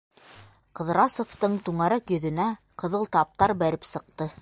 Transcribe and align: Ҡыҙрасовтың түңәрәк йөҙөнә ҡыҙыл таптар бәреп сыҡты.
Ҡыҙрасовтың 0.79 1.59
түңәрәк 1.69 2.17
йөҙөнә 2.17 2.51
ҡыҙыл 2.85 3.09
таптар 3.19 3.59
бәреп 3.65 3.91
сыҡты. 3.95 4.33